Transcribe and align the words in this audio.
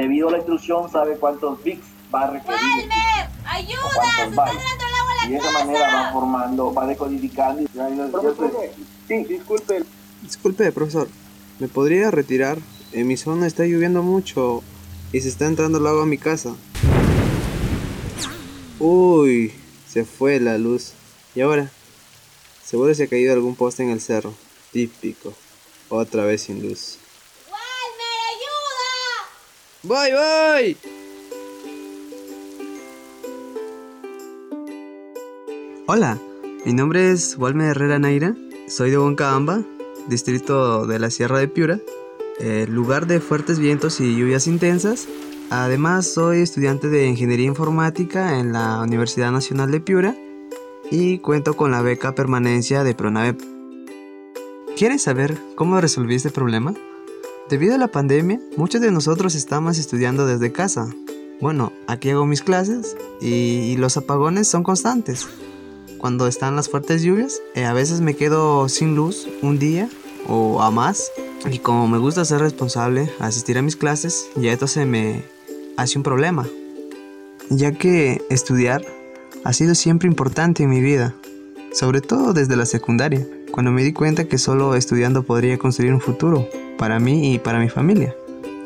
debido 0.00 0.28
a 0.28 0.32
la 0.32 0.38
instrucción 0.38 0.90
sabe 0.90 1.16
cuántos 1.16 1.62
bits 1.62 1.86
va 2.14 2.22
a 2.22 2.30
requerir. 2.30 2.58
¡Walmer! 2.58 3.28
¡Ayuda! 3.44 4.16
¡Se 4.16 4.28
está 4.28 4.44
dando 4.44 4.84
el 4.86 4.94
agua 4.94 5.12
a 5.12 5.16
la 5.16 5.26
Y 5.26 5.30
de 5.32 5.36
esa 5.36 5.52
manera 5.52 5.94
va 5.94 6.12
formando, 6.12 6.72
va 6.72 6.86
decodificando. 6.86 7.70
Sí, 9.08 9.24
disculpe. 9.24 9.84
Disculpe, 10.22 10.72
profesor. 10.72 11.08
¿Me 11.58 11.68
podría 11.68 12.10
retirar? 12.10 12.58
En 12.92 13.06
mi 13.06 13.16
zona 13.16 13.46
está 13.46 13.64
lloviendo 13.64 14.02
mucho 14.02 14.62
y 15.12 15.20
se 15.20 15.28
está 15.28 15.46
entrando 15.46 15.78
el 15.78 15.86
agua 15.86 16.02
a 16.02 16.06
mi 16.06 16.18
casa. 16.18 16.54
Uy, 18.78 19.52
se 19.86 20.04
fue 20.04 20.40
la 20.40 20.56
luz. 20.58 20.92
¿Y 21.34 21.42
ahora? 21.42 21.70
Seguro 22.64 22.94
se 22.94 23.04
ha 23.04 23.08
caído 23.08 23.32
algún 23.32 23.54
poste 23.54 23.82
en 23.82 23.90
el 23.90 24.00
cerro. 24.00 24.32
Típico. 24.72 25.34
Otra 25.88 26.24
vez 26.24 26.42
sin 26.42 26.66
luz. 26.66 26.98
¡Walmer, 29.82 30.12
¡Voy, 30.12 30.12
voy! 30.12 30.76
Hola, 35.86 36.18
mi 36.66 36.72
nombre 36.74 37.10
es 37.10 37.36
Walmer 37.38 37.68
Herrera 37.70 37.98
Naira. 37.98 38.36
Soy 38.68 38.90
de 38.90 38.98
Huancabamba, 38.98 39.62
distrito 40.08 40.86
de 40.86 40.98
la 40.98 41.10
Sierra 41.10 41.38
de 41.38 41.48
Piura, 41.48 41.80
eh, 42.40 42.66
lugar 42.68 43.06
de 43.06 43.20
fuertes 43.20 43.58
vientos 43.58 44.00
y 44.00 44.16
lluvias 44.16 44.46
intensas. 44.46 45.08
Además, 45.48 46.06
soy 46.06 46.42
estudiante 46.42 46.88
de 46.88 47.06
Ingeniería 47.06 47.46
Informática 47.46 48.38
en 48.38 48.52
la 48.52 48.80
Universidad 48.80 49.32
Nacional 49.32 49.70
de 49.70 49.80
Piura 49.80 50.14
y 50.90 51.18
cuento 51.18 51.54
con 51.54 51.70
la 51.70 51.82
beca 51.82 52.14
permanencia 52.14 52.84
de 52.84 52.94
Pronave. 52.94 53.38
¿Quieres 54.76 55.02
saber 55.02 55.38
cómo 55.56 55.80
resolví 55.80 56.14
este 56.16 56.30
problema? 56.30 56.74
Debido 57.50 57.74
a 57.74 57.78
la 57.78 57.88
pandemia, 57.88 58.40
muchos 58.56 58.80
de 58.80 58.92
nosotros 58.92 59.34
estamos 59.34 59.76
estudiando 59.76 60.24
desde 60.24 60.52
casa. 60.52 60.88
Bueno, 61.40 61.72
aquí 61.88 62.10
hago 62.10 62.24
mis 62.24 62.42
clases 62.42 62.96
y, 63.20 63.76
los 63.76 63.96
apagones 63.96 64.46
son 64.46 64.62
constantes. 64.62 65.26
Cuando 65.98 66.28
están 66.28 66.54
las 66.54 66.68
fuertes 66.68 67.02
lluvias, 67.02 67.42
eh, 67.56 67.64
a 67.64 67.72
veces 67.72 68.02
me 68.02 68.14
quedo 68.14 68.68
sin 68.68 68.94
luz 68.94 69.28
un 69.42 69.58
día 69.58 69.88
o 70.28 70.62
a 70.62 70.70
más. 70.70 71.10
Y 71.50 71.58
como 71.58 71.88
me 71.88 71.98
gusta 71.98 72.24
ser 72.24 72.40
responsable, 72.40 73.10
asistir 73.18 73.58
a 73.58 73.62
mis 73.62 73.74
clases, 73.74 74.28
ya 74.36 74.52
esto 74.52 74.68
se 74.68 74.86
me 74.86 75.24
hace 75.76 75.98
un 75.98 76.04
problema. 76.04 76.46
Ya 77.48 77.72
que 77.72 78.22
estudiar 78.30 78.84
ha 79.42 79.52
sido 79.52 79.74
siempre 79.74 80.06
importante 80.06 80.62
en 80.62 80.70
mi 80.70 80.80
vida, 80.80 81.16
sobre 81.72 82.00
todo 82.00 82.32
desde 82.32 82.54
la 82.54 82.64
secundaria, 82.64 83.26
cuando 83.50 83.72
me 83.72 83.82
di 83.82 83.92
cuenta 83.92 84.24
que 84.24 84.38
solo 84.38 84.74
estudiando 84.74 85.22
podría 85.22 85.58
construir 85.58 85.92
un 85.92 86.00
futuro 86.00 86.48
para 86.78 86.98
mí 86.98 87.34
y 87.34 87.38
para 87.38 87.58
mi 87.58 87.68
familia. 87.68 88.14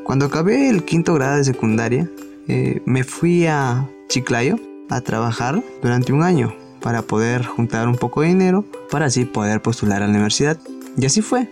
Cuando 0.05 0.27
acabé 0.27 0.69
el 0.69 0.85
quinto 0.85 1.15
grado 1.15 1.39
de 1.39 1.45
secundaria, 1.45 2.11
eh, 2.49 2.83
me 2.85 3.05
fui 3.05 3.47
a 3.47 3.89
Chiclayo 4.09 4.57
a 4.91 5.01
trabajar 5.01 5.63
durante 5.83 6.13
un 6.13 6.23
año 6.23 6.55
para 6.81 7.03
poder 7.03 7.45
juntar 7.45 7.89
un 7.89 7.97
poco 7.97 8.21
de 8.21 8.29
dinero 8.29 8.65
para 8.91 9.07
así 9.07 9.25
poder 9.25 9.63
postular 9.63 10.03
a 10.03 10.07
la 10.07 10.13
universidad. 10.13 10.59
Y 10.97 11.07
así 11.07 11.23
fue. 11.23 11.49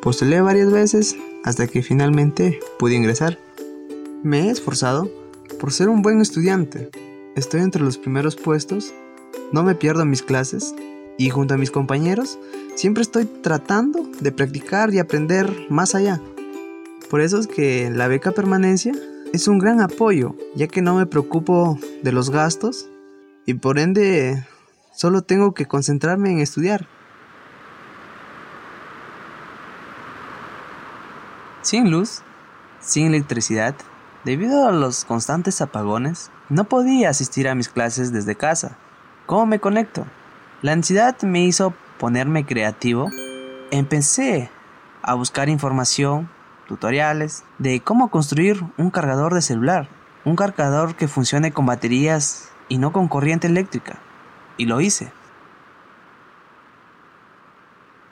Postulé 0.00 0.40
varias 0.40 0.72
veces 0.72 1.16
hasta 1.44 1.66
que 1.66 1.82
finalmente 1.82 2.58
pude 2.78 2.94
ingresar. 2.94 3.38
Me 4.22 4.48
he 4.48 4.50
esforzado 4.50 5.10
por 5.60 5.72
ser 5.72 5.90
un 5.90 6.00
buen 6.00 6.20
estudiante. 6.20 6.90
Estoy 7.36 7.60
entre 7.60 7.82
los 7.82 7.98
primeros 7.98 8.36
puestos, 8.36 8.92
no 9.52 9.62
me 9.62 9.74
pierdo 9.74 10.04
mis 10.06 10.22
clases 10.22 10.74
y 11.18 11.28
junto 11.28 11.54
a 11.54 11.58
mis 11.58 11.70
compañeros 11.70 12.38
siempre 12.80 13.02
estoy 13.02 13.26
tratando 13.26 14.08
de 14.20 14.32
practicar 14.32 14.94
y 14.94 15.00
aprender 15.00 15.54
más 15.68 15.94
allá. 15.94 16.18
Por 17.10 17.20
eso 17.20 17.38
es 17.38 17.46
que 17.46 17.90
la 17.90 18.08
beca 18.08 18.30
permanencia 18.30 18.94
es 19.34 19.48
un 19.48 19.58
gran 19.58 19.82
apoyo, 19.82 20.34
ya 20.54 20.66
que 20.66 20.80
no 20.80 20.94
me 20.94 21.04
preocupo 21.04 21.78
de 22.02 22.12
los 22.12 22.30
gastos 22.30 22.88
y 23.44 23.52
por 23.52 23.78
ende 23.78 24.46
solo 24.94 25.20
tengo 25.20 25.52
que 25.52 25.66
concentrarme 25.66 26.32
en 26.32 26.38
estudiar. 26.38 26.86
Sin 31.60 31.90
luz, 31.90 32.22
sin 32.80 33.08
electricidad, 33.08 33.74
debido 34.24 34.66
a 34.66 34.72
los 34.72 35.04
constantes 35.04 35.60
apagones, 35.60 36.30
no 36.48 36.64
podía 36.64 37.10
asistir 37.10 37.46
a 37.46 37.54
mis 37.54 37.68
clases 37.68 38.10
desde 38.10 38.36
casa. 38.36 38.78
¿Cómo 39.26 39.44
me 39.44 39.60
conecto? 39.60 40.06
La 40.62 40.72
ansiedad 40.72 41.20
me 41.22 41.44
hizo 41.44 41.74
ponerme 42.00 42.46
creativo. 42.46 43.10
Empecé 43.70 44.50
a 45.02 45.14
buscar 45.14 45.50
información, 45.50 46.30
tutoriales, 46.66 47.44
de 47.58 47.80
cómo 47.80 48.10
construir 48.10 48.64
un 48.78 48.90
cargador 48.90 49.34
de 49.34 49.42
celular. 49.42 49.86
Un 50.24 50.34
cargador 50.34 50.96
que 50.96 51.08
funcione 51.08 51.52
con 51.52 51.66
baterías 51.66 52.50
y 52.68 52.78
no 52.78 52.92
con 52.92 53.06
corriente 53.06 53.46
eléctrica. 53.46 53.98
Y 54.56 54.64
lo 54.64 54.80
hice. 54.80 55.12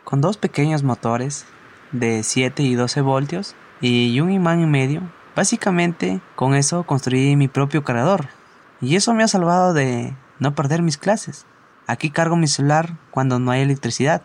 Con 0.04 0.21
dos 0.21 0.37
pequeños 0.37 0.82
motores 0.82 1.47
de 1.91 2.22
7 2.22 2.62
y 2.62 2.75
12 2.75 3.00
voltios 3.00 3.54
y 3.81 4.21
un 4.21 4.31
imán 4.31 4.60
en 4.60 4.71
medio, 4.71 5.03
básicamente 5.34 6.21
con 6.34 6.54
eso 6.54 6.82
construí 6.82 7.37
mi 7.37 7.48
propio 7.48 7.84
cargador. 7.84 8.28
Y 8.81 8.97
eso 8.97 9.15
me 9.15 9.22
ha 9.22 9.28
salvado 9.28 9.72
de 9.72 10.15
no 10.38 10.54
perder 10.54 10.82
mis 10.82 10.98
clases. 10.98 11.47
Aquí 11.88 12.10
cargo 12.10 12.37
mi 12.37 12.47
celular 12.47 12.91
cuando 13.10 13.38
no 13.38 13.50
hay 13.50 13.62
electricidad. 13.62 14.21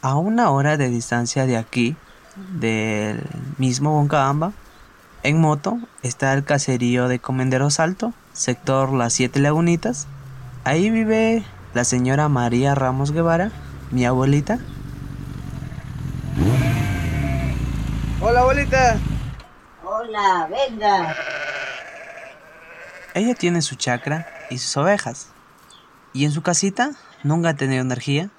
A 0.00 0.16
una 0.16 0.48
hora 0.48 0.78
de 0.78 0.88
distancia 0.88 1.44
de 1.44 1.58
aquí, 1.58 1.96
del 2.58 3.22
mismo 3.58 3.92
Boncabamba, 3.92 4.52
en 5.22 5.38
moto 5.38 5.78
está 6.02 6.32
el 6.32 6.44
caserío 6.44 7.08
de 7.08 7.18
Comenderos 7.18 7.78
Alto, 7.78 8.14
sector 8.32 8.90
Las 8.90 9.12
Siete 9.12 9.38
Lagunitas. 9.38 10.06
Ahí 10.64 10.88
vive 10.88 11.44
la 11.74 11.84
señora 11.84 12.30
María 12.30 12.74
Ramos 12.74 13.12
Guevara, 13.12 13.50
mi 13.90 14.06
abuelita. 14.06 14.58
Hola, 18.22 18.40
abuelita. 18.40 18.98
Venga. 20.48 21.16
Ella 23.14 23.34
tiene 23.34 23.62
su 23.62 23.76
chacra 23.76 24.26
y 24.50 24.58
sus 24.58 24.76
ovejas. 24.76 25.28
Y 26.12 26.24
en 26.24 26.32
su 26.32 26.42
casita 26.42 26.92
nunca 27.22 27.50
ha 27.50 27.54
tenido 27.54 27.82
energía. 27.82 28.30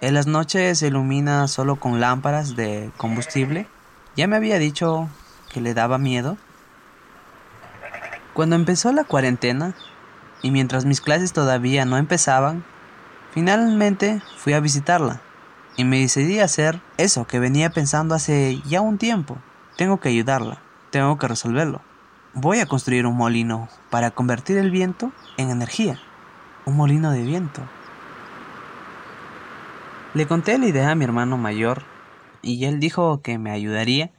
En 0.00 0.14
las 0.14 0.26
noches 0.26 0.78
se 0.78 0.86
ilumina 0.86 1.48
solo 1.48 1.76
con 1.76 2.00
lámparas 2.00 2.56
de 2.56 2.90
combustible. 2.96 3.66
Ya 4.16 4.26
me 4.26 4.36
había 4.36 4.58
dicho 4.58 5.08
que 5.52 5.60
le 5.60 5.74
daba 5.74 5.98
miedo. 5.98 6.38
Cuando 8.32 8.56
empezó 8.56 8.92
la 8.92 9.04
cuarentena, 9.04 9.74
y 10.42 10.50
mientras 10.50 10.84
mis 10.84 11.00
clases 11.00 11.32
todavía 11.32 11.84
no 11.84 11.96
empezaban, 11.96 12.64
finalmente 13.32 14.22
fui 14.36 14.52
a 14.52 14.60
visitarla 14.60 15.20
y 15.76 15.84
me 15.84 16.00
decidí 16.00 16.40
a 16.40 16.44
hacer 16.44 16.80
eso 16.96 17.26
que 17.26 17.38
venía 17.38 17.70
pensando 17.70 18.14
hace 18.14 18.62
ya 18.66 18.80
un 18.80 18.98
tiempo. 18.98 19.38
Tengo 19.76 20.00
que 20.00 20.08
ayudarla, 20.08 20.60
tengo 20.90 21.18
que 21.18 21.28
resolverlo. 21.28 21.80
Voy 22.34 22.60
a 22.60 22.66
construir 22.66 23.06
un 23.06 23.16
molino 23.16 23.68
para 23.90 24.10
convertir 24.10 24.58
el 24.58 24.70
viento 24.70 25.12
en 25.36 25.50
energía. 25.50 25.98
Un 26.64 26.76
molino 26.76 27.10
de 27.10 27.22
viento. 27.22 27.62
Le 30.14 30.26
conté 30.26 30.58
la 30.58 30.66
idea 30.66 30.90
a 30.90 30.94
mi 30.94 31.04
hermano 31.04 31.36
mayor 31.36 31.82
y 32.42 32.64
él 32.64 32.80
dijo 32.80 33.20
que 33.22 33.38
me 33.38 33.50
ayudaría. 33.50 34.12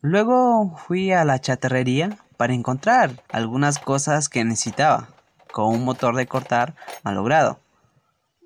Luego 0.00 0.76
fui 0.76 1.12
a 1.12 1.24
la 1.24 1.40
chatarrería 1.40 2.18
para 2.36 2.52
encontrar 2.52 3.22
algunas 3.30 3.78
cosas 3.78 4.28
que 4.28 4.44
necesitaba, 4.44 5.08
con 5.52 5.66
un 5.66 5.84
motor 5.84 6.16
de 6.16 6.26
cortar 6.26 6.74
malogrado. 7.04 7.60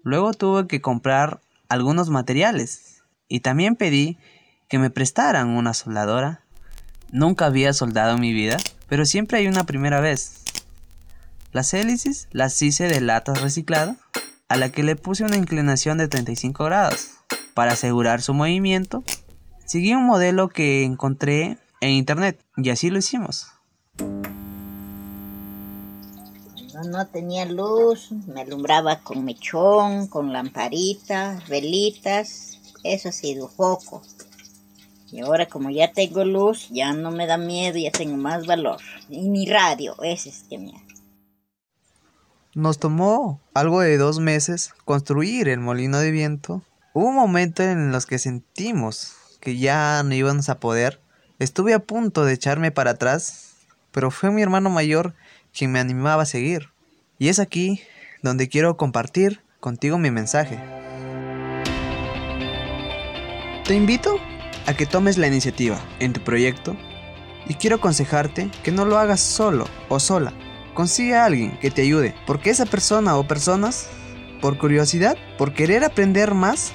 Luego 0.02 0.32
tuve 0.34 0.66
que 0.66 0.80
comprar 0.80 1.40
algunos 1.68 2.10
materiales 2.10 3.02
y 3.28 3.40
también 3.40 3.76
pedí 3.76 4.18
que 4.68 4.78
me 4.78 4.90
prestaran 4.90 5.50
una 5.50 5.74
soldadora. 5.74 6.42
Nunca 7.10 7.46
había 7.46 7.72
soldado 7.72 8.14
en 8.16 8.20
mi 8.20 8.32
vida, 8.32 8.58
pero 8.88 9.06
siempre 9.06 9.38
hay 9.38 9.46
una 9.46 9.64
primera 9.64 10.00
vez. 10.00 10.42
Las 11.52 11.72
hélices 11.72 12.28
las 12.32 12.60
hice 12.60 12.88
de 12.88 13.00
latas 13.00 13.40
recicladas, 13.40 13.96
a 14.48 14.56
la 14.56 14.70
que 14.70 14.82
le 14.82 14.96
puse 14.96 15.24
una 15.24 15.36
inclinación 15.36 15.98
de 15.98 16.08
35 16.08 16.64
grados. 16.64 17.08
Para 17.54 17.72
asegurar 17.72 18.20
su 18.22 18.34
movimiento, 18.34 19.02
seguí 19.64 19.94
un 19.94 20.06
modelo 20.06 20.48
que 20.48 20.84
encontré 20.84 21.58
en 21.80 21.90
internet 21.90 22.40
y 22.56 22.70
así 22.70 22.90
lo 22.90 22.98
hicimos. 22.98 23.46
No, 26.74 26.84
no 26.84 27.06
tenía 27.06 27.46
luz, 27.46 28.12
me 28.26 28.42
alumbraba 28.42 29.00
con 29.00 29.24
mechón, 29.24 30.08
con 30.08 30.32
lamparitas, 30.32 31.48
velitas, 31.48 32.58
eso 32.84 33.08
ha 33.08 33.12
sido 33.12 33.50
poco. 33.50 34.02
Y 35.10 35.20
ahora 35.20 35.46
como 35.46 35.70
ya 35.70 35.92
tengo 35.92 36.24
luz, 36.24 36.68
ya 36.70 36.92
no 36.92 37.10
me 37.10 37.26
da 37.26 37.38
miedo, 37.38 37.78
ya 37.78 37.90
tengo 37.90 38.16
más 38.16 38.46
valor. 38.46 38.78
Y 39.08 39.28
mi 39.30 39.46
radio, 39.46 39.96
ese 40.02 40.28
es 40.28 40.44
que 40.48 40.58
me. 40.58 40.72
Nos 42.54 42.78
tomó 42.78 43.40
algo 43.54 43.80
de 43.80 43.96
dos 43.96 44.20
meses 44.20 44.74
construir 44.84 45.48
el 45.48 45.60
molino 45.60 45.98
de 45.98 46.10
viento. 46.10 46.62
Hubo 46.92 47.08
un 47.08 47.14
momento 47.14 47.62
en 47.62 47.92
los 47.92 48.04
que 48.06 48.18
sentimos 48.18 49.14
que 49.40 49.56
ya 49.56 50.02
no 50.02 50.14
íbamos 50.14 50.48
a 50.48 50.58
poder. 50.58 51.00
Estuve 51.38 51.72
a 51.72 51.78
punto 51.78 52.24
de 52.24 52.34
echarme 52.34 52.70
para 52.70 52.92
atrás, 52.92 53.54
pero 53.92 54.10
fue 54.10 54.30
mi 54.30 54.42
hermano 54.42 54.70
mayor 54.70 55.14
quien 55.56 55.72
me 55.72 55.78
animaba 55.78 56.24
a 56.24 56.26
seguir. 56.26 56.70
Y 57.18 57.28
es 57.28 57.38
aquí 57.38 57.80
donde 58.22 58.48
quiero 58.48 58.76
compartir 58.76 59.40
contigo 59.60 59.98
mi 59.98 60.10
mensaje. 60.10 60.58
Te 63.64 63.74
invito 63.74 64.18
a 64.68 64.74
que 64.74 64.84
tomes 64.84 65.16
la 65.16 65.26
iniciativa 65.26 65.78
en 65.98 66.12
tu 66.12 66.20
proyecto 66.20 66.76
y 67.48 67.54
quiero 67.54 67.76
aconsejarte 67.76 68.50
que 68.62 68.70
no 68.70 68.84
lo 68.84 68.98
hagas 68.98 69.18
solo 69.18 69.66
o 69.88 69.98
sola. 69.98 70.34
Consigue 70.74 71.16
a 71.16 71.24
alguien 71.24 71.58
que 71.58 71.70
te 71.70 71.80
ayude, 71.80 72.14
porque 72.26 72.50
esa 72.50 72.66
persona 72.66 73.16
o 73.16 73.26
personas, 73.26 73.88
por 74.42 74.58
curiosidad, 74.58 75.16
por 75.38 75.54
querer 75.54 75.84
aprender 75.84 76.34
más, 76.34 76.72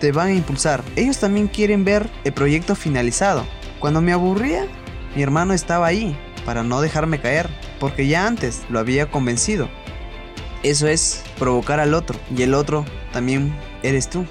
te 0.00 0.12
van 0.12 0.28
a 0.28 0.34
impulsar. 0.34 0.84
Ellos 0.96 1.16
también 1.16 1.48
quieren 1.48 1.82
ver 1.82 2.10
el 2.24 2.34
proyecto 2.34 2.76
finalizado. 2.76 3.46
Cuando 3.78 4.02
me 4.02 4.12
aburría, 4.12 4.66
mi 5.16 5.22
hermano 5.22 5.54
estaba 5.54 5.86
ahí 5.86 6.14
para 6.44 6.62
no 6.62 6.82
dejarme 6.82 7.22
caer, 7.22 7.48
porque 7.78 8.06
ya 8.06 8.26
antes 8.26 8.64
lo 8.68 8.78
había 8.78 9.10
convencido. 9.10 9.70
Eso 10.62 10.88
es 10.88 11.22
provocar 11.38 11.80
al 11.80 11.94
otro, 11.94 12.20
y 12.36 12.42
el 12.42 12.52
otro 12.52 12.84
también 13.14 13.56
eres 13.82 14.10
tú. 14.10 14.26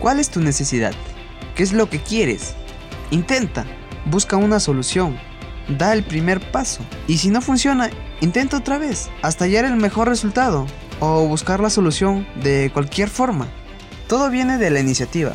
¿Cuál 0.00 0.18
es 0.18 0.28
tu 0.28 0.40
necesidad? 0.40 0.92
¿Qué 1.54 1.62
es 1.62 1.72
lo 1.72 1.88
que 1.88 2.00
quieres? 2.00 2.54
Intenta, 3.10 3.64
busca 4.06 4.36
una 4.36 4.58
solución, 4.58 5.16
da 5.68 5.92
el 5.92 6.02
primer 6.02 6.40
paso, 6.50 6.80
y 7.06 7.18
si 7.18 7.28
no 7.28 7.40
funciona, 7.40 7.90
intenta 8.20 8.56
otra 8.56 8.76
vez, 8.76 9.08
hasta 9.22 9.44
hallar 9.44 9.64
el 9.64 9.76
mejor 9.76 10.08
resultado, 10.08 10.66
o 10.98 11.26
buscar 11.28 11.60
la 11.60 11.70
solución 11.70 12.26
de 12.42 12.70
cualquier 12.72 13.08
forma. 13.08 13.46
Todo 14.08 14.30
viene 14.30 14.58
de 14.58 14.70
la 14.70 14.80
iniciativa. 14.80 15.32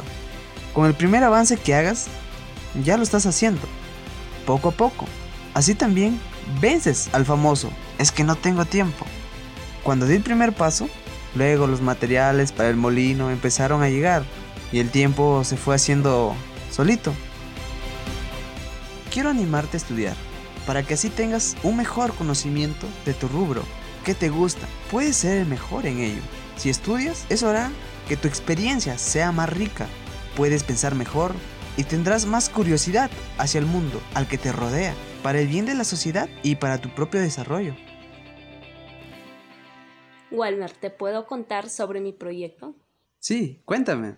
Con 0.73 0.87
el 0.87 0.93
primer 0.93 1.23
avance 1.23 1.55
que 1.55 1.73
hagas, 1.73 2.07
ya 2.83 2.97
lo 2.97 3.03
estás 3.03 3.25
haciendo, 3.25 3.61
poco 4.45 4.69
a 4.69 4.73
poco. 4.73 5.05
Así 5.53 5.73
también 5.73 6.19
vences 6.59 7.09
al 7.13 7.25
famoso, 7.25 7.69
es 7.97 8.11
que 8.11 8.25
no 8.25 8.35
tengo 8.35 8.65
tiempo. 8.65 9.05
Cuando 9.83 10.05
di 10.05 10.15
el 10.15 10.23
primer 10.23 10.51
paso, 10.51 10.89
luego 11.33 11.65
los 11.65 11.81
materiales 11.81 12.51
para 12.51 12.67
el 12.67 12.75
molino 12.75 13.31
empezaron 13.31 13.83
a 13.83 13.89
llegar 13.89 14.23
y 14.71 14.79
el 14.79 14.91
tiempo 14.91 15.43
se 15.43 15.57
fue 15.57 15.75
haciendo 15.75 16.35
solito. 16.71 17.13
Quiero 19.11 19.29
animarte 19.29 19.77
a 19.77 19.79
estudiar, 19.79 20.15
para 20.65 20.83
que 20.83 20.93
así 20.93 21.09
tengas 21.09 21.55
un 21.63 21.77
mejor 21.77 22.13
conocimiento 22.13 22.85
de 23.05 23.13
tu 23.13 23.27
rubro, 23.27 23.63
qué 24.05 24.13
te 24.13 24.29
gusta, 24.29 24.67
puedes 24.91 25.15
ser 25.15 25.41
el 25.41 25.47
mejor 25.47 25.85
en 25.85 25.99
ello. 25.99 26.21
Si 26.57 26.69
estudias, 26.69 27.25
eso 27.29 27.49
hará 27.49 27.71
que 28.07 28.17
tu 28.17 28.27
experiencia 28.27 28.97
sea 28.97 29.31
más 29.31 29.49
rica, 29.49 29.87
puedes 30.35 30.63
pensar 30.63 30.95
mejor 30.95 31.33
y 31.77 31.83
tendrás 31.83 32.25
más 32.25 32.49
curiosidad 32.49 33.09
hacia 33.37 33.59
el 33.59 33.65
mundo 33.65 34.01
al 34.13 34.27
que 34.27 34.37
te 34.37 34.51
rodea, 34.51 34.93
para 35.23 35.39
el 35.39 35.47
bien 35.47 35.65
de 35.65 35.75
la 35.75 35.83
sociedad 35.83 36.29
y 36.43 36.55
para 36.55 36.79
tu 36.79 36.89
propio 36.89 37.19
desarrollo. 37.19 37.75
Walmer, 40.31 40.71
¿te 40.71 40.89
puedo 40.89 41.25
contar 41.25 41.69
sobre 41.69 42.01
mi 42.01 42.13
proyecto? 42.13 42.75
Sí, 43.19 43.61
cuéntame. 43.65 44.17